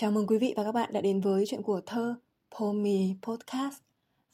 Chào 0.00 0.10
mừng 0.10 0.26
quý 0.26 0.38
vị 0.38 0.54
và 0.56 0.64
các 0.64 0.72
bạn 0.72 0.92
đã 0.92 1.00
đến 1.00 1.20
với 1.20 1.44
chuyện 1.46 1.62
của 1.62 1.80
thơ 1.86 2.14
Pomi 2.50 3.14
Podcast. 3.22 3.82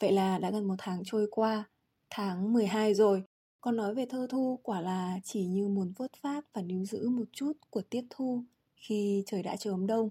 Vậy 0.01 0.13
là 0.13 0.39
đã 0.39 0.51
gần 0.51 0.69
một 0.69 0.75
tháng 0.79 1.03
trôi 1.05 1.29
qua, 1.31 1.65
tháng 2.11 2.53
12 2.53 2.95
rồi. 2.95 3.23
Còn 3.61 3.77
nói 3.77 3.95
về 3.95 4.07
thơ 4.07 4.27
thu 4.31 4.61
quả 4.63 4.81
là 4.81 5.21
chỉ 5.25 5.47
như 5.47 5.69
muốn 5.69 5.93
vớt 5.97 6.11
phát 6.23 6.45
và 6.53 6.63
níu 6.63 6.85
giữ 6.85 7.09
một 7.09 7.25
chút 7.33 7.53
của 7.71 7.83
tiết 7.83 8.05
thu 8.11 8.45
khi 8.77 9.23
trời 9.27 9.43
đã 9.43 9.57
chớm 9.57 9.87
đông. 9.87 10.11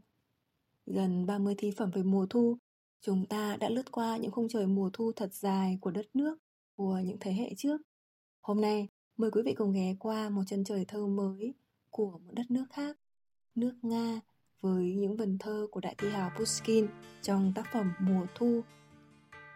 Gần 0.86 1.26
30 1.26 1.56
thi 1.58 1.72
phẩm 1.78 1.92
về 1.92 2.04
mùa 2.04 2.26
thu, 2.30 2.58
chúng 3.02 3.26
ta 3.26 3.58
đã 3.60 3.70
lướt 3.70 3.92
qua 3.92 4.18
những 4.18 4.32
khung 4.32 4.48
trời 4.50 4.68
mùa 4.68 4.90
thu 4.94 5.12
thật 5.16 5.34
dài 5.34 5.78
của 5.82 5.92
đất 5.92 6.06
nước 6.14 6.38
của 6.76 7.00
những 7.06 7.18
thế 7.20 7.34
hệ 7.34 7.54
trước. 7.58 7.82
Hôm 8.42 8.62
nay, 8.62 8.88
mời 9.18 9.32
quý 9.32 9.42
vị 9.46 9.54
cùng 9.54 9.74
ghé 9.74 9.96
qua 10.00 10.30
một 10.30 10.44
chân 10.48 10.64
trời 10.64 10.86
thơ 10.86 11.08
mới 11.08 11.54
của 11.90 12.12
một 12.12 12.32
đất 12.32 12.52
nước 12.52 12.66
khác, 12.72 12.98
nước 13.56 13.74
Nga 13.82 14.22
với 14.66 14.94
những 14.94 15.16
vần 15.16 15.38
thơ 15.38 15.68
của 15.72 15.80
đại 15.80 15.96
thi 15.98 16.10
hào 16.10 16.32
Pushkin 16.38 16.88
trong 17.22 17.54
tác 17.56 17.66
phẩm 17.74 17.94
Mùa 18.00 18.26
Thu. 18.36 18.62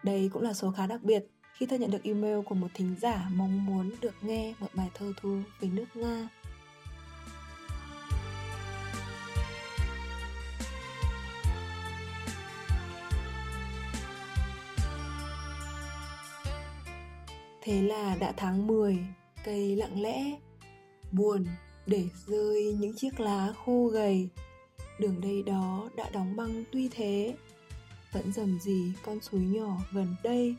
Đây 0.02 0.30
cũng 0.32 0.42
là 0.42 0.52
số 0.52 0.70
khá 0.70 0.86
đặc 0.86 1.02
biệt 1.02 1.24
khi 1.52 1.66
thơ 1.66 1.76
nhận 1.76 1.90
được 1.90 2.02
email 2.02 2.40
của 2.46 2.54
một 2.54 2.68
thính 2.74 2.94
giả 3.00 3.28
mong 3.34 3.66
muốn 3.66 3.90
được 4.00 4.14
nghe 4.22 4.54
một 4.60 4.66
bài 4.74 4.90
thơ 4.94 5.12
thu 5.16 5.38
về 5.60 5.68
nước 5.72 5.84
Nga. 5.94 6.28
Thế 17.62 17.82
là 17.82 18.16
đã 18.20 18.32
tháng 18.36 18.66
10, 18.66 18.98
cây 19.44 19.76
lặng 19.76 20.02
lẽ, 20.02 20.38
buồn 21.12 21.46
để 21.86 22.04
rơi 22.26 22.76
những 22.78 22.96
chiếc 22.96 23.20
lá 23.20 23.52
khô 23.64 23.86
gầy 23.86 24.28
đường 25.00 25.20
đây 25.20 25.42
đó 25.42 25.90
đã 25.96 26.10
đóng 26.12 26.36
băng 26.36 26.64
tuy 26.72 26.88
thế. 26.88 27.34
Vẫn 28.12 28.32
dầm 28.32 28.60
gì 28.60 28.92
con 29.04 29.20
suối 29.20 29.40
nhỏ 29.40 29.78
gần 29.92 30.16
đây. 30.22 30.54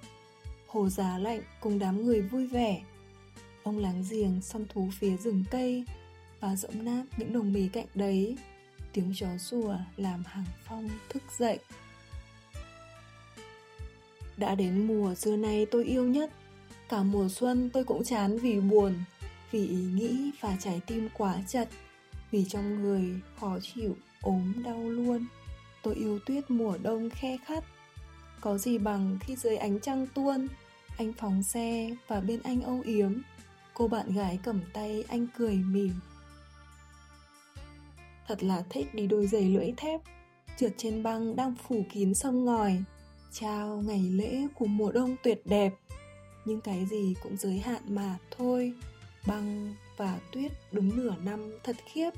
Hồ 0.68 0.90
giá 0.90 1.18
lạnh 1.18 1.42
cùng 1.60 1.80
đám 1.80 2.06
người 2.06 2.22
vui 2.22 2.48
vẻ. 2.48 2.82
Ông 3.64 3.80
láng 3.80 4.04
giềng 4.10 4.42
săn 4.42 4.66
thú 4.70 4.90
phía 5.00 5.18
rừng 5.18 5.44
cây 5.52 5.84
và 6.40 6.56
dẫm 6.56 6.86
nát 6.86 7.04
những 7.18 7.34
đồng 7.34 7.54
mì 7.54 7.68
cạnh 7.68 7.86
đấy. 7.96 8.38
Tiếng 8.94 9.14
chó 9.16 9.38
sủa 9.38 9.76
làm 9.98 10.24
hàng 10.26 10.46
phong 10.66 10.90
thức 11.10 11.24
dậy. 11.38 11.60
Đã 14.38 14.56
đến 14.56 14.88
mùa 14.88 15.16
xưa 15.16 15.38
nay 15.38 15.66
tôi 15.72 15.86
yêu 15.86 16.06
nhất. 16.06 16.32
Cả 16.90 17.04
mùa 17.04 17.30
xuân 17.30 17.70
tôi 17.74 17.84
cũng 17.84 18.04
chán 18.04 18.38
vì 18.38 18.60
buồn, 18.60 18.94
vì 19.52 19.68
ý 19.68 19.76
nghĩ 19.76 20.32
và 20.40 20.58
trái 20.60 20.82
tim 20.88 21.10
quá 21.18 21.36
chặt, 21.48 21.68
vì 22.32 22.46
trong 22.50 22.82
người 22.82 23.20
khó 23.40 23.60
chịu 23.62 23.96
ốm 24.22 24.54
đau 24.64 24.90
luôn. 24.90 25.26
Tôi 25.84 25.96
yêu 25.96 26.20
tuyết 26.26 26.52
mùa 26.52 26.78
đông 26.84 27.10
khe 27.10 27.38
khắt. 27.46 27.64
Có 28.42 28.58
gì 28.58 28.78
bằng 28.78 29.18
khi 29.22 29.36
dưới 29.36 29.58
ánh 29.58 29.80
trăng 29.80 30.08
tuôn, 30.14 30.48
anh 30.98 31.14
phóng 31.14 31.44
xe 31.44 31.96
và 32.08 32.20
bên 32.20 32.40
anh 32.44 32.62
âu 32.62 32.82
yếm. 32.86 33.14
Cô 33.74 33.88
bạn 33.88 34.14
gái 34.14 34.40
cầm 34.44 34.62
tay 34.74 35.04
anh 35.08 35.28
cười 35.38 35.56
mỉm. 35.56 35.94
Thật 38.28 38.44
là 38.44 38.64
thích 38.70 38.96
đi 38.96 39.08
đôi 39.08 39.28
giày 39.28 39.44
lưỡi 39.44 39.72
thép, 39.78 40.02
trượt 40.58 40.74
trên 40.78 41.04
băng 41.04 41.36
đang 41.36 41.56
phủ 41.68 41.86
kín 41.90 42.14
sông 42.14 42.46
ngòi. 42.46 42.84
Chào 43.32 43.84
ngày 43.86 44.04
lễ 44.04 44.48
của 44.56 44.66
mùa 44.66 44.92
đông 44.92 45.16
tuyệt 45.24 45.42
đẹp. 45.46 45.74
Nhưng 46.46 46.62
cái 46.62 46.86
gì 46.86 47.16
cũng 47.24 47.38
giới 47.38 47.60
hạn 47.60 47.82
mà 47.88 48.18
thôi. 48.38 48.74
Băng 49.28 49.76
và 49.98 50.20
tuyết 50.32 50.52
đúng 50.72 50.98
nửa 50.98 51.16
năm 51.24 51.52
thật 51.64 51.76
khiếp 51.86 52.10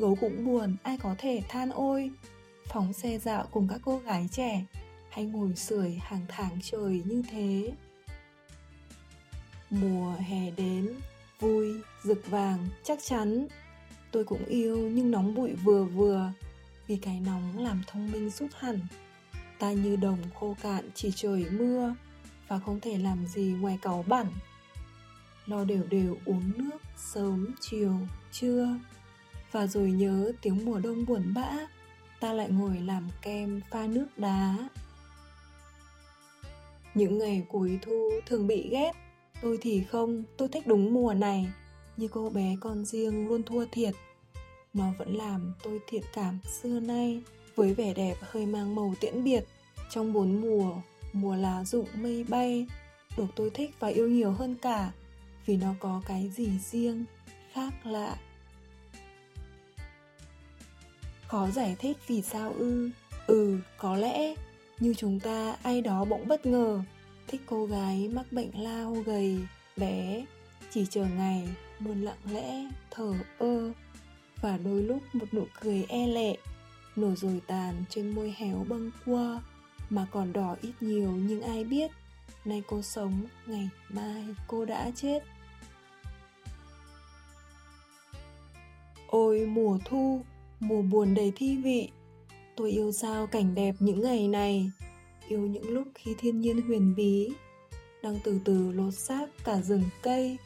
gấu 0.00 0.16
cũng 0.20 0.44
buồn, 0.44 0.76
ai 0.82 0.98
có 0.98 1.14
thể 1.18 1.42
than 1.48 1.70
ôi. 1.70 2.10
Phóng 2.66 2.92
xe 2.92 3.18
dạo 3.18 3.46
cùng 3.50 3.68
các 3.68 3.80
cô 3.84 3.98
gái 3.98 4.28
trẻ, 4.32 4.64
hay 5.10 5.24
ngồi 5.24 5.56
sưởi 5.56 5.98
hàng 6.00 6.24
tháng 6.28 6.58
trời 6.62 7.02
như 7.04 7.22
thế. 7.30 7.72
Mùa 9.70 10.12
hè 10.18 10.50
đến, 10.50 10.94
vui, 11.40 11.74
rực 12.02 12.30
vàng, 12.30 12.68
chắc 12.84 12.98
chắn. 13.02 13.46
Tôi 14.10 14.24
cũng 14.24 14.44
yêu 14.44 14.78
nhưng 14.78 15.10
nóng 15.10 15.34
bụi 15.34 15.54
vừa 15.54 15.84
vừa, 15.84 16.32
vì 16.86 16.96
cái 16.96 17.20
nóng 17.20 17.58
làm 17.58 17.82
thông 17.86 18.12
minh 18.12 18.30
rút 18.30 18.50
hẳn. 18.58 18.80
Ta 19.58 19.72
như 19.72 19.96
đồng 19.96 20.18
khô 20.34 20.56
cạn 20.62 20.90
chỉ 20.94 21.12
trời 21.16 21.46
mưa, 21.50 21.94
và 22.48 22.58
không 22.58 22.80
thể 22.80 22.98
làm 22.98 23.26
gì 23.26 23.54
ngoài 23.60 23.78
cáu 23.82 24.04
bẩn. 24.08 24.26
Lo 25.46 25.64
đều 25.64 25.84
đều 25.90 26.16
uống 26.24 26.52
nước 26.56 26.78
sớm, 26.96 27.54
chiều, 27.60 27.94
trưa 28.32 28.68
và 29.52 29.66
rồi 29.66 29.90
nhớ 29.90 30.32
tiếng 30.42 30.64
mùa 30.64 30.78
đông 30.78 31.06
buồn 31.06 31.34
bã, 31.34 31.50
ta 32.20 32.32
lại 32.32 32.48
ngồi 32.50 32.76
làm 32.80 33.08
kem 33.22 33.60
pha 33.70 33.86
nước 33.86 34.06
đá. 34.16 34.56
Những 36.94 37.18
ngày 37.18 37.44
cuối 37.48 37.78
thu 37.82 38.10
thường 38.26 38.46
bị 38.46 38.68
ghét, 38.70 38.92
tôi 39.42 39.58
thì 39.60 39.82
không, 39.82 40.24
tôi 40.36 40.48
thích 40.48 40.66
đúng 40.66 40.94
mùa 40.94 41.14
này. 41.14 41.46
Như 41.96 42.08
cô 42.08 42.30
bé 42.30 42.56
con 42.60 42.84
riêng 42.84 43.28
luôn 43.28 43.42
thua 43.42 43.64
thiệt. 43.72 43.94
Nó 44.74 44.84
vẫn 44.98 45.16
làm 45.16 45.54
tôi 45.62 45.80
thiệt 45.86 46.02
cảm 46.14 46.38
xưa 46.62 46.80
nay, 46.80 47.22
với 47.54 47.74
vẻ 47.74 47.94
đẹp 47.94 48.16
hơi 48.20 48.46
mang 48.46 48.74
màu 48.74 48.94
tiễn 49.00 49.24
biệt. 49.24 49.44
Trong 49.90 50.12
bốn 50.12 50.40
mùa 50.40 50.72
mùa 51.12 51.34
lá 51.34 51.64
rụng 51.64 51.88
mây 51.94 52.24
bay, 52.28 52.66
được 53.16 53.26
tôi 53.34 53.50
thích 53.50 53.70
và 53.80 53.88
yêu 53.88 54.08
nhiều 54.08 54.30
hơn 54.30 54.56
cả, 54.62 54.92
vì 55.46 55.56
nó 55.56 55.74
có 55.80 56.02
cái 56.06 56.30
gì 56.36 56.48
riêng, 56.58 57.04
khác 57.52 57.86
lạ 57.86 58.16
khó 61.28 61.48
giải 61.50 61.76
thích 61.78 61.96
vì 62.06 62.22
sao 62.22 62.54
ư. 62.58 62.90
Ừ 63.26 63.58
có 63.78 63.96
lẽ 63.96 64.34
như 64.80 64.94
chúng 64.94 65.20
ta, 65.20 65.56
ai 65.62 65.80
đó 65.80 66.04
bỗng 66.04 66.28
bất 66.28 66.46
ngờ 66.46 66.80
thích 67.26 67.40
cô 67.46 67.66
gái 67.66 68.08
mắc 68.08 68.32
bệnh 68.32 68.62
lao 68.62 68.96
gầy 69.06 69.38
bé. 69.76 70.24
Chỉ 70.70 70.86
chờ 70.90 71.04
ngày 71.04 71.48
luôn 71.80 72.02
lặng 72.02 72.18
lẽ 72.32 72.66
thở 72.90 73.14
ơ. 73.38 73.72
Và 74.42 74.58
đôi 74.64 74.82
lúc 74.82 75.02
một 75.12 75.34
nụ 75.34 75.46
cười 75.60 75.84
e 75.88 76.06
lệ 76.06 76.36
nổ 76.96 77.14
rồi 77.16 77.40
tàn 77.46 77.84
trên 77.88 78.10
môi 78.10 78.34
héo 78.36 78.64
bâng 78.68 78.90
quơ, 79.04 79.38
mà 79.90 80.06
còn 80.10 80.32
đỏ 80.32 80.56
ít 80.62 80.72
nhiều 80.80 81.10
nhưng 81.10 81.42
ai 81.42 81.64
biết 81.64 81.90
nay 82.44 82.62
cô 82.66 82.82
sống, 82.82 83.26
ngày 83.46 83.68
mai 83.88 84.24
cô 84.46 84.64
đã 84.64 84.90
chết. 84.94 85.22
Ôi, 89.06 89.46
mùa 89.46 89.78
thu 89.84 90.24
mùa 90.60 90.82
buồn 90.82 91.14
đầy 91.14 91.32
thi 91.36 91.56
vị. 91.56 91.90
Tôi 92.56 92.70
yêu 92.70 92.92
sao 92.92 93.26
cảnh 93.26 93.54
đẹp 93.54 93.74
những 93.78 94.00
ngày 94.02 94.28
này. 94.28 94.70
Yêu 95.28 95.40
những 95.40 95.68
lúc 95.70 95.88
khi 95.94 96.14
thiên 96.18 96.40
nhiên 96.40 96.62
huyền 96.62 96.94
bí. 96.94 97.28
Đang 98.02 98.18
từ 98.24 98.40
từ 98.44 98.72
lột 98.72 98.94
xác 98.94 99.26
cả 99.44 99.60
rừng 99.60 99.84
cây. 100.02 100.36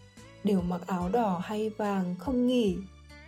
Đều 0.45 0.61
mặc 0.61 0.81
áo 0.87 1.09
đỏ 1.09 1.41
hay 1.45 1.71
vàng 1.71 2.15
không 2.19 2.47
nghỉ. 2.47 2.77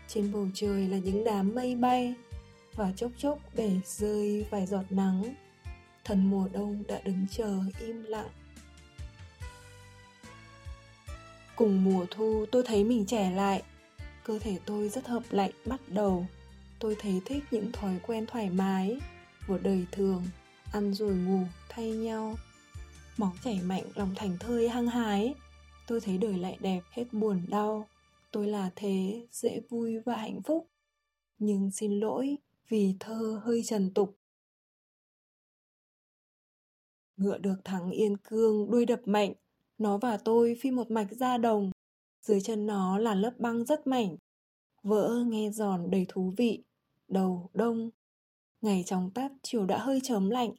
Trên 0.09 0.33
bầu 0.33 0.49
trời 0.55 0.89
là 0.89 0.99
những 0.99 1.25
đám 1.25 1.55
mây 1.55 1.77
bay. 1.77 2.15
Và 2.75 2.93
chốc 2.97 3.11
chốc 3.19 3.39
để 3.55 3.71
rơi 3.85 4.47
vài 4.51 4.67
giọt 4.67 4.85
nắng. 4.91 5.35
Thần 6.05 6.31
mùa 6.31 6.49
đông 6.53 6.83
đã 6.89 7.01
đứng 7.05 7.27
chờ 7.31 7.59
im 7.81 8.03
lặng. 8.03 8.29
Cùng 11.57 11.85
mùa 11.85 12.07
thu, 12.11 12.47
tôi 12.53 12.63
thấy 12.67 12.85
mình 12.85 13.07
trẻ 13.07 13.31
lại. 13.31 13.63
Cơ 14.25 14.39
thể 14.39 14.59
tôi 14.67 14.89
rất 14.89 15.07
hợp 15.07 15.23
lạnh 15.31 15.51
bắt 15.67 15.81
đầu 15.89 16.27
tôi 16.85 16.97
thấy 16.99 17.23
thích 17.25 17.45
những 17.51 17.73
thói 17.73 18.01
quen 18.07 18.27
thoải 18.27 18.51
mái 18.51 18.99
của 19.49 19.59
đời 19.59 19.87
thường, 19.93 20.23
ăn 20.73 20.95
rồi 20.95 21.15
ngủ 21.15 21.41
thay 21.69 21.91
nhau, 21.91 22.35
máu 23.17 23.33
chảy 23.45 23.61
mạnh, 23.63 23.83
lòng 23.95 24.13
thành 24.17 24.37
thơi, 24.41 24.69
hăng 24.69 24.87
hái. 24.87 25.35
Tôi 25.87 26.01
thấy 26.01 26.19
đời 26.19 26.39
lại 26.39 26.59
đẹp, 26.61 26.81
hết 26.91 27.05
buồn, 27.13 27.43
đau. 27.49 27.89
Tôi 28.31 28.47
là 28.47 28.71
thế, 28.77 29.27
dễ 29.33 29.61
vui 29.69 29.99
và 29.99 30.17
hạnh 30.17 30.43
phúc. 30.43 30.69
Nhưng 31.39 31.71
xin 31.71 32.01
lỗi 32.01 32.37
vì 32.69 32.97
thơ 33.01 33.41
hơi 33.45 33.63
trần 33.65 33.95
tục. 33.95 34.19
Ngựa 37.17 37.39
được 37.39 37.57
thắng 37.65 37.91
yên 37.91 38.17
cương, 38.17 38.71
đuôi 38.71 38.87
đập 38.87 39.01
mạnh. 39.05 39.33
Nó 39.79 39.99
và 39.99 40.17
tôi 40.17 40.57
phi 40.61 40.71
một 40.71 40.91
mạch 40.91 41.09
ra 41.11 41.39
đồng. 41.39 41.71
Dưới 42.23 42.41
chân 42.41 42.67
nó 42.67 42.99
là 42.99 43.15
lớp 43.15 43.33
băng 43.39 43.65
rất 43.65 43.87
mảnh. 43.87 44.17
Vỡ 44.83 45.25
nghe 45.27 45.51
giòn 45.51 45.91
đầy 45.91 46.07
thú 46.09 46.33
vị 46.37 46.65
đầu, 47.15 47.51
đông. 47.55 47.91
Ngày 48.61 48.83
trong 48.87 49.11
tắt 49.11 49.33
chiều 49.43 49.67
đã 49.67 49.79
hơi 49.79 50.01
chớm 50.03 50.31
lạnh 50.31 50.51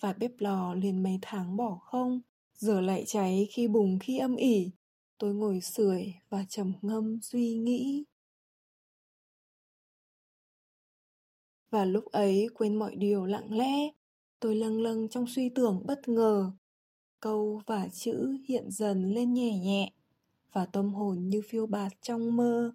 và 0.00 0.12
bếp 0.12 0.30
lò 0.38 0.74
liền 0.74 1.02
mấy 1.02 1.18
tháng 1.22 1.56
bỏ 1.56 1.78
không. 1.82 2.20
Giờ 2.54 2.80
lại 2.80 3.04
cháy 3.06 3.48
khi 3.50 3.68
bùng 3.68 3.98
khi 3.98 4.18
âm 4.18 4.36
ỉ. 4.36 4.70
Tôi 5.18 5.34
ngồi 5.34 5.60
sưởi 5.60 6.14
và 6.28 6.44
trầm 6.48 6.72
ngâm 6.82 7.18
suy 7.22 7.54
nghĩ. 7.54 8.04
Và 11.70 11.84
lúc 11.84 12.04
ấy 12.04 12.48
quên 12.54 12.76
mọi 12.76 12.96
điều 12.96 13.24
lặng 13.24 13.58
lẽ, 13.58 13.90
tôi 14.40 14.56
lâng 14.56 14.82
lâng 14.82 15.08
trong 15.08 15.26
suy 15.28 15.48
tưởng 15.48 15.82
bất 15.86 16.08
ngờ. 16.08 16.52
Câu 17.20 17.60
và 17.66 17.88
chữ 17.88 18.36
hiện 18.48 18.70
dần 18.70 19.14
lên 19.14 19.32
nhẹ 19.32 19.58
nhẹ 19.58 19.92
và 20.52 20.66
tâm 20.66 20.94
hồn 20.94 21.28
như 21.28 21.42
phiêu 21.48 21.66
bạt 21.66 21.92
trong 22.02 22.36
mơ. 22.36 22.72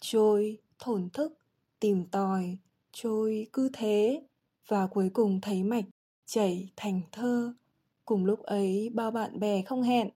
Trôi, 0.00 0.58
thổn 0.78 1.10
thức 1.10 1.38
tìm 1.80 2.04
tòi, 2.04 2.58
trôi 2.92 3.46
cứ 3.52 3.70
thế 3.72 4.22
và 4.68 4.86
cuối 4.86 5.10
cùng 5.12 5.40
thấy 5.40 5.62
mạch 5.62 5.84
chảy 6.26 6.68
thành 6.76 7.00
thơ. 7.12 7.52
Cùng 8.04 8.24
lúc 8.24 8.42
ấy, 8.42 8.90
bao 8.94 9.10
bạn 9.10 9.40
bè 9.40 9.62
không 9.62 9.82
hẹn, 9.82 10.08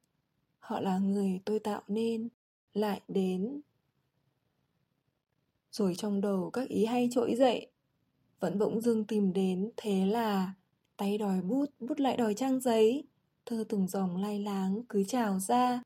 họ 0.59 0.81
là 0.81 0.99
người 0.99 1.41
tôi 1.45 1.59
tạo 1.59 1.83
nên, 1.89 2.29
lại 2.75 3.01
đến. 3.09 3.61
Rồi 5.73 5.95
trong 5.95 6.21
đầu 6.21 6.51
các 6.51 6.69
ý 6.69 6.85
hay 6.85 7.09
trỗi 7.13 7.35
dậy, 7.35 7.67
vẫn 8.41 8.59
bỗng 8.59 8.81
dưng 8.81 9.05
tìm 9.05 9.33
đến 9.33 9.71
thế 9.77 10.07
là 10.07 10.53
tay 10.97 11.19
đòi 11.19 11.43
bút 11.43 11.67
bút 11.81 12.01
lại 12.01 12.17
đòi 12.17 12.35
trang 12.35 12.61
giấy, 12.61 13.05
thơ 13.47 13.65
từng 13.69 13.89
dòng 13.89 14.17
lai 14.17 14.39
láng 14.39 14.83
cứ 14.89 15.05
trào 15.05 15.39
ra. 15.39 15.83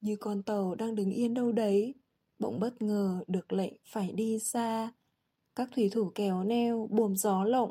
Như 0.00 0.16
con 0.16 0.42
tàu 0.42 0.74
đang 0.74 0.94
đứng 0.94 1.10
yên 1.10 1.34
đâu 1.34 1.52
đấy 1.52 1.94
bỗng 2.42 2.60
bất 2.60 2.82
ngờ 2.82 3.24
được 3.26 3.52
lệnh 3.52 3.72
phải 3.84 4.12
đi 4.12 4.38
xa. 4.38 4.90
Các 5.56 5.68
thủy 5.74 5.90
thủ 5.92 6.12
kéo 6.14 6.44
neo 6.44 6.88
buồm 6.90 7.16
gió 7.16 7.44
lộng. 7.44 7.70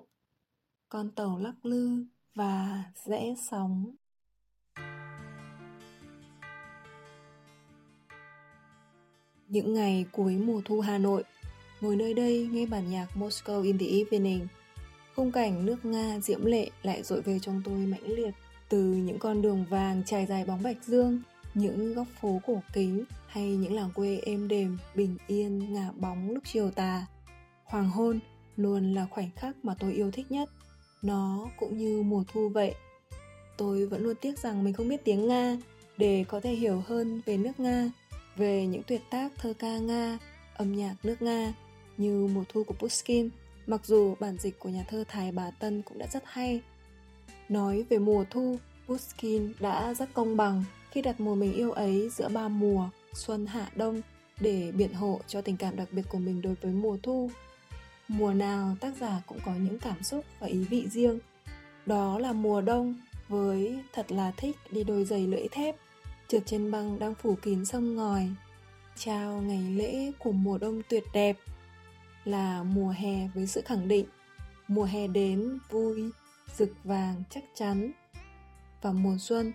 Con 0.89 1.12
tàu 1.12 1.38
lắc 1.38 1.65
lư 1.65 2.06
và 2.35 2.83
rẽ 3.06 3.35
sóng. 3.50 3.95
Những 9.47 9.73
ngày 9.73 10.06
cuối 10.12 10.35
mùa 10.38 10.62
thu 10.65 10.79
Hà 10.79 10.97
Nội, 10.97 11.23
ngồi 11.81 11.95
nơi 11.95 12.13
đây 12.13 12.50
nghe 12.51 12.65
bản 12.65 12.89
nhạc 12.89 13.07
Moscow 13.15 13.63
in 13.63 13.77
the 13.77 13.85
Evening. 13.85 14.47
Khung 15.15 15.31
cảnh 15.31 15.65
nước 15.65 15.85
Nga 15.85 16.19
diễm 16.19 16.45
lệ 16.45 16.69
lại 16.83 17.03
dội 17.03 17.21
về 17.21 17.39
trong 17.39 17.62
tôi 17.65 17.77
mãnh 17.77 18.03
liệt 18.03 18.33
từ 18.69 18.83
những 18.83 19.19
con 19.19 19.41
đường 19.41 19.65
vàng 19.69 20.03
trải 20.06 20.25
dài 20.25 20.45
bóng 20.45 20.63
bạch 20.63 20.83
dương 20.83 21.21
những 21.53 21.94
góc 21.94 22.07
phố 22.21 22.42
cổ 22.48 22.62
kính 22.74 23.03
hay 23.27 23.56
những 23.56 23.74
làng 23.74 23.89
quê 23.95 24.19
êm 24.25 24.48
đềm, 24.48 24.77
bình 24.95 25.18
yên, 25.27 25.74
ngả 25.74 25.92
bóng 25.92 26.31
lúc 26.31 26.44
chiều 26.45 26.71
tà. 26.71 27.06
Hoàng 27.63 27.89
hôn 27.89 28.19
luôn 28.57 28.94
là 28.94 29.07
khoảnh 29.09 29.30
khắc 29.36 29.65
mà 29.65 29.75
tôi 29.80 29.94
yêu 29.94 30.12
thích 30.12 30.31
nhất. 30.31 30.50
Nó 31.01 31.50
cũng 31.59 31.77
như 31.77 32.01
mùa 32.01 32.24
thu 32.33 32.50
vậy. 32.50 32.75
Tôi 33.57 33.86
vẫn 33.86 34.03
luôn 34.03 34.15
tiếc 34.21 34.39
rằng 34.39 34.63
mình 34.63 34.74
không 34.74 34.89
biết 34.89 35.06
tiếng 35.06 35.27
nga 35.27 35.57
để 35.98 36.25
có 36.27 36.39
thể 36.39 36.51
hiểu 36.51 36.83
hơn 36.88 37.21
về 37.25 37.38
nước 37.38 37.59
nga, 37.59 37.92
về 38.36 38.68
những 38.68 38.83
tuyệt 38.88 39.01
tác 39.09 39.31
thơ 39.38 39.54
ca 39.59 39.77
nga, 39.77 40.19
âm 40.54 40.75
nhạc 40.75 40.95
nước 41.04 41.21
nga 41.21 41.54
như 41.97 42.27
mùa 42.33 42.44
thu 42.50 42.63
của 42.63 42.74
pushkin, 42.74 43.30
mặc 43.68 43.86
dù 43.86 44.15
bản 44.19 44.38
dịch 44.38 44.59
của 44.59 44.69
nhà 44.69 44.83
thơ 44.88 45.04
thái 45.07 45.31
bá 45.31 45.51
tân 45.51 45.81
cũng 45.81 45.97
đã 45.97 46.07
rất 46.07 46.24
hay. 46.25 46.62
Nói 47.50 47.86
về 47.89 47.97
mùa 48.00 48.25
thu, 48.30 48.57
pushkin 48.88 49.54
đã 49.59 49.94
rất 49.94 50.13
công 50.13 50.38
bằng 50.38 50.63
khi 50.92 51.02
đặt 51.02 51.20
mùa 51.20 51.36
mình 51.36 51.54
yêu 51.54 51.72
ấy 51.72 52.10
giữa 52.10 52.30
ba 52.30 52.48
mùa, 52.48 52.90
xuân, 53.14 53.46
hạ, 53.46 53.70
đông, 53.76 54.02
để 54.40 54.72
biện 54.72 54.94
hộ 54.94 55.20
cho 55.28 55.42
tình 55.42 55.58
cảm 55.58 55.76
đặc 55.76 55.88
biệt 55.92 56.04
của 56.10 56.18
mình 56.18 56.42
đối 56.42 56.56
với 56.56 56.72
mùa 56.72 56.98
thu. 57.04 57.32
Mùa 58.08 58.34
nào 58.34 58.76
tác 58.80 58.94
giả 59.00 59.22
cũng 59.26 59.40
có 59.46 59.52
những 59.52 59.80
cảm 59.80 60.04
xúc 60.04 60.26
và 60.40 60.48
ý 60.48 60.64
vị 60.64 60.88
riêng. 60.90 61.20
Đó 61.86 62.20
là 62.20 62.34
mùa 62.34 62.62
đông 62.62 62.96
với 63.28 63.80
thật 63.94 64.12
là 64.12 64.32
thích 64.38 64.58
đi 64.72 64.84
đôi 64.84 65.06
giày 65.06 65.28
lưỡi 65.28 65.48
thép, 65.52 65.76
trượt 66.28 66.44
trên 66.46 66.72
băng 66.72 67.00
đang 67.00 67.16
phủ 67.16 67.36
kín 67.42 67.66
sông 67.66 67.96
ngòi. 67.96 68.30
Chào 68.98 69.42
ngày 69.42 69.64
lễ 69.76 70.12
của 70.20 70.32
mùa 70.32 70.58
đông 70.58 70.82
tuyệt 70.90 71.04
đẹp 71.14 71.38
là 72.26 72.64
mùa 72.64 72.90
hè 72.90 73.28
với 73.36 73.48
sự 73.48 73.62
khẳng 73.66 73.88
định. 73.88 74.06
Mùa 74.68 74.84
hè 74.84 75.08
đến 75.08 75.60
vui, 75.70 76.10
rực 76.58 76.74
vàng, 76.84 77.24
chắc 77.30 77.44
chắn. 77.56 77.92
Và 78.82 78.92
mùa 78.92 79.18
xuân 79.20 79.54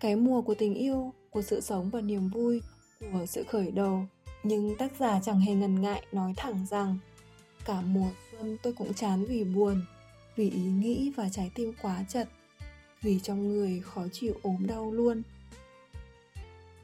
cái 0.00 0.16
mùa 0.16 0.42
của 0.42 0.54
tình 0.54 0.74
yêu 0.74 1.12
của 1.30 1.42
sự 1.42 1.60
sống 1.60 1.90
và 1.90 2.00
niềm 2.00 2.28
vui 2.28 2.62
của 3.12 3.26
sự 3.26 3.44
khởi 3.48 3.70
đầu 3.70 4.06
nhưng 4.42 4.76
tác 4.76 4.92
giả 4.98 5.20
chẳng 5.22 5.40
hề 5.40 5.54
ngần 5.54 5.80
ngại 5.80 6.02
nói 6.12 6.34
thẳng 6.36 6.66
rằng 6.70 6.98
cả 7.64 7.80
mùa 7.80 8.10
xuân 8.32 8.56
tôi 8.62 8.72
cũng 8.72 8.94
chán 8.94 9.24
vì 9.24 9.44
buồn 9.44 9.82
vì 10.36 10.50
ý 10.50 10.62
nghĩ 10.62 11.12
và 11.16 11.28
trái 11.28 11.50
tim 11.54 11.72
quá 11.82 12.04
chật 12.08 12.28
vì 13.02 13.20
trong 13.22 13.48
người 13.48 13.80
khó 13.80 14.02
chịu 14.12 14.34
ốm 14.42 14.66
đau 14.66 14.92
luôn 14.92 15.22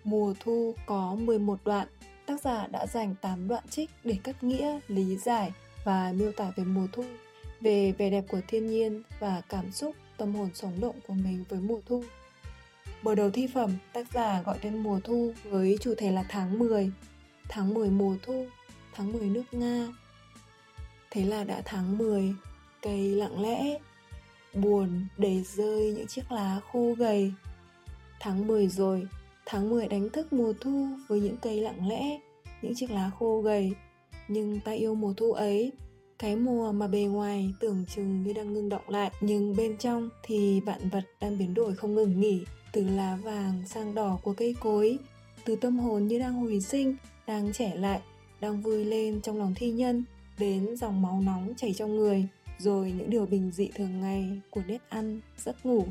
Mùa 0.05 0.35
thu 0.41 0.75
có 0.87 1.17
11 1.21 1.59
đoạn, 1.65 1.89
tác 2.27 2.41
giả 2.41 2.67
đã 2.67 2.87
dành 2.87 3.15
8 3.21 3.49
đoạn 3.49 3.65
trích 3.71 3.91
để 4.05 4.17
cắt 4.25 4.45
nghĩa, 4.45 4.79
lý 4.89 5.17
giải 5.17 5.53
và 5.85 6.13
miêu 6.17 6.33
tả 6.33 6.53
về 6.57 6.65
mùa 6.65 6.87
thu, 6.93 7.05
về 7.61 7.93
vẻ 7.93 8.11
đẹp 8.11 8.25
của 8.29 8.41
thiên 8.49 8.67
nhiên 8.67 9.03
và 9.21 9.43
cảm 9.49 9.73
xúc, 9.73 9.95
tâm 10.17 10.35
hồn 10.35 10.49
sống 10.55 10.81
động 10.81 10.95
của 11.07 11.15
mình 11.15 11.45
với 11.49 11.61
mùa 11.61 11.81
thu. 11.87 12.05
Mở 13.05 13.15
đầu 13.15 13.31
thi 13.31 13.47
phẩm, 13.47 13.71
tác 13.93 14.07
giả 14.13 14.43
gọi 14.43 14.59
tên 14.63 14.83
mùa 14.83 15.01
thu 15.05 15.33
với 15.45 15.77
chủ 15.81 15.95
thể 15.99 16.13
là 16.13 16.25
tháng 16.29 16.59
10, 16.59 16.91
tháng 17.49 17.75
10 17.75 17.91
mùa 17.91 18.17
thu, 18.23 18.47
tháng 18.95 19.13
10 19.13 19.29
nước 19.29 19.43
Nga. 19.53 19.89
Thế 21.11 21.25
là 21.25 21.45
đã 21.45 21.63
tháng 21.65 21.99
10, 21.99 22.35
cây 22.83 22.99
lặng 22.99 23.43
lẽ, 23.43 23.79
buồn 24.55 25.07
để 25.19 25.43
rơi 25.43 25.93
những 25.97 26.07
chiếc 26.07 26.33
lá 26.33 26.61
khô 26.73 26.95
gầy. 26.99 27.33
Tháng 28.21 28.47
10 28.47 28.69
rồi, 28.69 29.07
Tháng 29.47 29.71
10 29.71 29.89
đánh 29.89 30.11
thức 30.11 30.33
mùa 30.33 30.53
thu 30.61 30.89
với 31.09 31.21
những 31.21 31.37
cây 31.37 31.61
lặng 31.61 31.89
lẽ, 31.89 32.21
những 32.63 32.75
chiếc 32.75 32.91
lá 32.91 33.11
khô 33.19 33.41
gầy. 33.41 33.73
Nhưng 34.29 34.61
ta 34.61 34.73
yêu 34.73 34.95
mùa 34.95 35.13
thu 35.17 35.33
ấy, 35.33 35.73
cái 36.19 36.37
mùa 36.37 36.73
mà 36.73 36.87
bề 36.87 37.01
ngoài 37.01 37.53
tưởng 37.61 37.85
chừng 37.95 38.23
như 38.23 38.33
đang 38.33 38.53
ngưng 38.53 38.69
động 38.69 38.89
lại, 38.89 39.11
nhưng 39.21 39.57
bên 39.57 39.77
trong 39.77 40.09
thì 40.23 40.61
vạn 40.61 40.89
vật 40.89 41.05
đang 41.21 41.39
biến 41.39 41.55
đổi 41.55 41.75
không 41.75 41.95
ngừng 41.95 42.21
nghỉ, 42.21 42.45
từ 42.75 42.89
lá 42.89 43.17
vàng 43.23 43.63
sang 43.67 43.95
đỏ 43.95 44.19
của 44.23 44.33
cây 44.33 44.55
cối, 44.61 44.99
từ 45.45 45.57
tâm 45.57 45.79
hồn 45.79 46.07
như 46.07 46.19
đang 46.19 46.35
hồi 46.35 46.61
sinh, 46.61 46.97
đang 47.27 47.53
trẻ 47.53 47.73
lại, 47.75 48.01
đang 48.41 48.61
vui 48.61 48.85
lên 48.85 49.21
trong 49.21 49.39
lòng 49.39 49.55
thi 49.57 49.71
nhân, 49.71 50.05
đến 50.39 50.77
dòng 50.77 51.03
máu 51.03 51.23
nóng 51.27 51.55
chảy 51.57 51.73
trong 51.73 51.97
người, 51.97 52.27
rồi 52.59 52.93
những 52.99 53.11
điều 53.11 53.27
bình 53.27 53.51
dị 53.55 53.69
thường 53.75 54.01
ngày 54.01 54.41
của 54.51 54.61
nếp 54.67 54.81
ăn, 54.89 55.21
giấc 55.37 55.67
ngủ. 55.67 55.87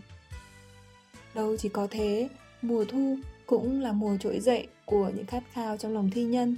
Đâu 1.35 1.57
chỉ 1.57 1.69
có 1.69 1.88
thế, 1.91 2.30
mùa 2.62 2.85
thu 2.85 3.18
cũng 3.45 3.81
là 3.81 3.91
mùa 3.91 4.18
trỗi 4.18 4.39
dậy 4.39 4.68
của 4.85 5.12
những 5.15 5.25
khát 5.25 5.44
khao 5.53 5.77
trong 5.77 5.94
lòng 5.94 6.09
thi 6.13 6.24
nhân. 6.24 6.56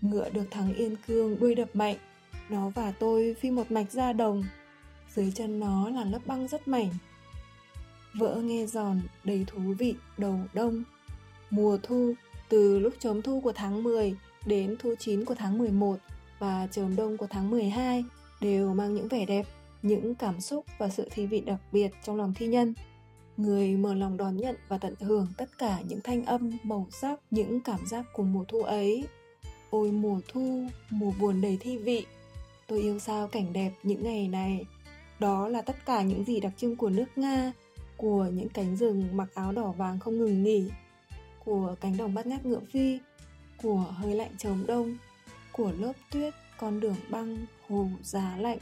Ngựa 0.00 0.30
được 0.30 0.44
thắng 0.50 0.74
yên 0.74 0.96
cương 1.06 1.38
đuôi 1.40 1.54
đập 1.54 1.76
mạnh, 1.76 1.96
nó 2.48 2.68
và 2.68 2.92
tôi 2.92 3.36
phi 3.40 3.50
một 3.50 3.70
mạch 3.70 3.92
ra 3.92 4.12
đồng, 4.12 4.44
dưới 5.14 5.32
chân 5.34 5.60
nó 5.60 5.88
là 5.90 6.04
lớp 6.04 6.20
băng 6.26 6.48
rất 6.48 6.68
mảnh. 6.68 6.88
Vỡ 8.18 8.40
nghe 8.44 8.66
giòn, 8.66 9.00
đầy 9.24 9.44
thú 9.46 9.60
vị, 9.78 9.94
đầu 10.18 10.38
đông. 10.52 10.82
Mùa 11.50 11.78
thu, 11.82 12.14
từ 12.48 12.78
lúc 12.78 12.94
chớm 12.98 13.22
thu 13.22 13.40
của 13.40 13.52
tháng 13.52 13.82
10 13.82 14.16
đến 14.46 14.76
thu 14.78 14.94
chín 14.98 15.24
của 15.24 15.34
tháng 15.34 15.58
11 15.58 15.96
và 16.38 16.68
chớm 16.70 16.96
đông 16.96 17.16
của 17.16 17.26
tháng 17.26 17.50
12 17.50 18.04
đều 18.40 18.74
mang 18.74 18.94
những 18.94 19.08
vẻ 19.08 19.26
đẹp, 19.26 19.46
những 19.82 20.14
cảm 20.14 20.40
xúc 20.40 20.64
và 20.78 20.88
sự 20.88 21.08
thi 21.10 21.26
vị 21.26 21.40
đặc 21.40 21.60
biệt 21.72 21.90
trong 22.04 22.16
lòng 22.16 22.34
thi 22.36 22.46
nhân. 22.46 22.74
Người 23.36 23.76
mở 23.76 23.94
lòng 23.94 24.16
đón 24.16 24.36
nhận 24.36 24.56
và 24.68 24.78
tận 24.78 24.94
hưởng 25.00 25.26
tất 25.36 25.58
cả 25.58 25.78
những 25.88 26.00
thanh 26.04 26.24
âm 26.24 26.50
màu 26.62 26.86
sắc 26.90 27.20
những 27.30 27.60
cảm 27.60 27.86
giác 27.86 28.04
của 28.12 28.22
mùa 28.22 28.44
thu 28.48 28.62
ấy. 28.62 29.04
Ôi 29.70 29.92
mùa 29.92 30.20
thu 30.28 30.66
mùa 30.90 31.12
buồn 31.20 31.40
đầy 31.40 31.58
thi 31.60 31.76
vị. 31.76 32.06
Tôi 32.66 32.80
yêu 32.80 32.98
sao 32.98 33.28
cảnh 33.28 33.52
đẹp 33.52 33.72
những 33.82 34.02
ngày 34.02 34.28
này. 34.28 34.64
Đó 35.18 35.48
là 35.48 35.62
tất 35.62 35.76
cả 35.86 36.02
những 36.02 36.24
gì 36.24 36.40
đặc 36.40 36.52
trưng 36.56 36.76
của 36.76 36.88
nước 36.88 37.06
nga 37.16 37.52
của 37.96 38.26
những 38.34 38.48
cánh 38.48 38.76
rừng 38.76 39.16
mặc 39.16 39.28
áo 39.34 39.52
đỏ 39.52 39.72
vàng 39.72 39.98
không 39.98 40.18
ngừng 40.18 40.42
nghỉ. 40.42 40.70
Của 41.44 41.74
cánh 41.80 41.96
đồng 41.96 42.14
bát 42.14 42.26
ngát 42.26 42.46
ngựa 42.46 42.60
phi. 42.72 42.98
Của 43.62 43.86
hơi 43.96 44.14
lạnh 44.14 44.32
trống 44.38 44.66
đông. 44.66 44.96
Của 45.52 45.72
lớp 45.78 45.92
tuyết, 46.10 46.34
con 46.58 46.80
đường 46.80 46.96
băng, 47.10 47.46
hồ, 47.68 47.88
giá 48.02 48.36
lạnh. 48.36 48.58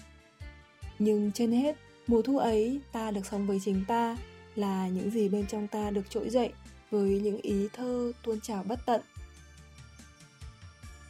Nhưng 0.98 1.32
trên 1.32 1.52
hết, 1.52 1.76
mùa 2.06 2.22
thu 2.22 2.38
ấy, 2.38 2.80
ta 2.92 3.10
được 3.10 3.26
sống 3.26 3.46
với 3.46 3.60
chính 3.64 3.84
ta, 3.88 4.16
là 4.54 4.88
những 4.88 5.10
gì 5.10 5.28
bên 5.28 5.46
trong 5.46 5.68
ta 5.68 5.90
được 5.90 6.10
trỗi 6.10 6.30
dậy 6.30 6.52
với 6.90 7.20
những 7.20 7.40
ý 7.40 7.68
thơ 7.72 8.12
tuôn 8.24 8.40
trào 8.40 8.62
bất 8.62 8.80
tận. 8.86 9.00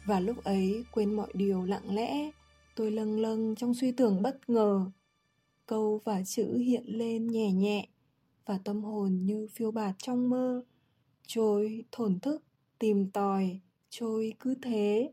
Và 0.05 0.19
lúc 0.19 0.43
ấy, 0.43 0.85
quên 0.91 1.13
mọi 1.13 1.27
điều 1.33 1.63
lặng 1.63 1.95
lẽ, 1.95 2.31
tôi 2.75 2.91
lâng 2.91 3.19
lâng 3.19 3.55
trong 3.55 3.73
suy 3.73 3.91
tưởng 3.91 4.21
bất 4.21 4.49
ngờ. 4.49 4.85
Câu 5.65 6.01
và 6.03 6.23
chữ 6.25 6.57
hiện 6.57 6.83
lên 6.87 7.27
nhẹ 7.27 7.51
nhẹ 7.51 7.87
và 8.45 8.59
tâm 8.63 8.83
hồn 8.83 9.25
như 9.25 9.47
phiêu 9.51 9.71
bạt 9.71 9.95
trong 9.97 10.29
mơ. 10.29 10.63
Trôi 11.27 11.85
thổn 11.91 12.19
thức 12.19 12.43
tìm 12.79 13.11
tòi 13.11 13.59
trôi 13.89 14.33
cứ 14.39 14.55
thế 14.61 15.11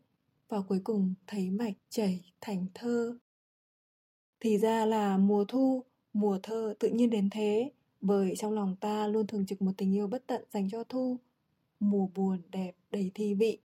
và 0.48 0.60
cuối 0.68 0.80
cùng 0.84 1.14
thấy 1.26 1.50
mạch 1.50 1.74
chảy 1.88 2.32
thành 2.40 2.66
thơ. 2.74 3.18
Thì 4.40 4.58
ra 4.58 4.86
là 4.86 5.18
mùa 5.18 5.44
thu 5.44 5.84
mùa 6.12 6.38
thơ 6.42 6.74
tự 6.78 6.88
nhiên 6.88 7.10
đến 7.10 7.28
thế 7.30 7.70
bởi 8.00 8.34
trong 8.36 8.52
lòng 8.52 8.76
ta 8.80 9.06
luôn 9.06 9.26
thường 9.26 9.46
trực 9.46 9.62
một 9.62 9.72
tình 9.76 9.94
yêu 9.94 10.06
bất 10.06 10.26
tận 10.26 10.44
dành 10.50 10.70
cho 10.70 10.84
Thu, 10.84 11.18
mùa 11.80 12.06
buồn 12.14 12.42
đẹp 12.50 12.72
đầy 12.90 13.10
thi 13.14 13.34
vị. 13.34 13.58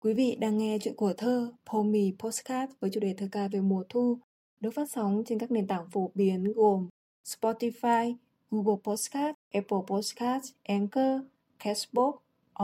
Quý 0.00 0.14
vị 0.14 0.36
đang 0.40 0.58
nghe 0.58 0.78
chuyện 0.82 0.96
của 0.96 1.12
thơ 1.16 1.52
Pomi 1.66 2.12
Postcard 2.18 2.72
với 2.80 2.90
chủ 2.90 3.00
đề 3.00 3.14
thơ 3.14 3.28
ca 3.32 3.48
về 3.48 3.60
mùa 3.60 3.84
thu, 3.88 4.18
được 4.60 4.70
phát 4.70 4.90
sóng 4.90 5.22
trên 5.26 5.38
các 5.38 5.50
nền 5.50 5.66
tảng 5.66 5.90
phổ 5.90 6.10
biến 6.14 6.52
gồm 6.52 6.88
Spotify, 7.24 8.14
Google 8.50 8.80
Podcast, 8.84 9.36
Apple 9.52 9.78
Podcast, 9.86 10.52
Anchor, 10.62 11.20
Castbox, 11.58 12.14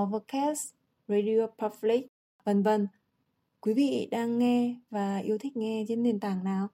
Overcast, 0.01 0.75
Radio 1.09 1.47
Public, 1.47 2.07
vân 2.45 2.63
vân. 2.63 2.89
quý 3.61 3.75
vị 3.75 4.09
đang 4.11 4.39
nghe 4.39 4.75
và 4.91 5.19
yêu 5.19 5.39
thích 5.39 5.57
nghe 5.57 5.85
trên 5.89 6.03
nền 6.03 6.21
tảng 6.21 6.45
nào. 6.45 6.69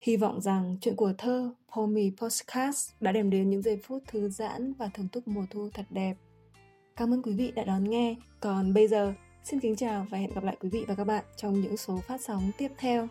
Hy 0.00 0.16
vọng 0.16 0.40
rằng 0.40 0.76
chuyện 0.80 0.96
của 0.96 1.12
thơ 1.18 1.54
Pomi 1.76 2.12
Podcast 2.16 2.90
đã 3.00 3.12
đem 3.12 3.30
đến 3.30 3.50
những 3.50 3.62
giây 3.62 3.76
phút 3.76 4.02
thư 4.06 4.28
giãn 4.28 4.72
và 4.72 4.90
thưởng 4.94 5.08
thức 5.12 5.28
mùa 5.28 5.44
thu 5.50 5.70
thật 5.74 5.86
đẹp. 5.90 6.14
Cảm 6.96 7.14
ơn 7.14 7.22
quý 7.22 7.32
vị 7.32 7.52
đã 7.54 7.64
đón 7.64 7.90
nghe. 7.90 8.16
Còn 8.40 8.74
bây 8.74 8.88
giờ, 8.88 9.14
xin 9.44 9.60
kính 9.60 9.76
chào 9.76 10.06
và 10.10 10.18
hẹn 10.18 10.30
gặp 10.34 10.44
lại 10.44 10.56
quý 10.60 10.68
vị 10.68 10.84
và 10.88 10.94
các 10.94 11.04
bạn 11.04 11.24
trong 11.36 11.60
những 11.60 11.76
số 11.76 11.98
phát 11.98 12.20
sóng 12.20 12.50
tiếp 12.58 12.72
theo. 12.78 13.08